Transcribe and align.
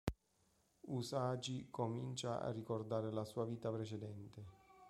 Usagi 0.87 1.67
comincia 1.69 2.39
a 2.41 2.49
ricordare 2.49 3.11
la 3.11 3.23
sua 3.23 3.45
vita 3.45 3.69
precedente. 3.71 4.43